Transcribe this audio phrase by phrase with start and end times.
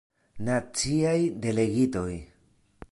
[0.47, 2.11] Naciaj Delegitoj.